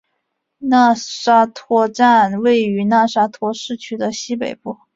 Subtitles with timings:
[0.57, 4.79] 讷沙托站位于讷沙托市区的西北部。